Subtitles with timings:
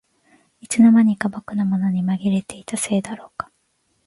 [0.61, 3.51] いつの間にか僕のものにまぎれていたせいだろうか